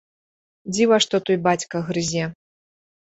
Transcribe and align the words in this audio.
Дзіва 0.75 0.97
што 1.05 1.15
той 1.29 1.37
бацька 1.49 1.85
грызе. 1.91 2.23